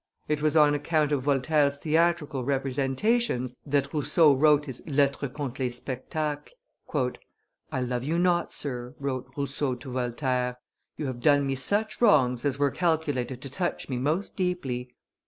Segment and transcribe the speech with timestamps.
[0.27, 5.69] It was on account of Voltaire's theatrical representations that Rousseau wrote his Lettre centre les
[5.69, 6.55] Spectacles.
[7.71, 10.57] "I love you not, sir," wrote Rousseau to Voltaire:
[10.97, 14.95] "you have done me such wrongs as were calculated to touch me most deeply.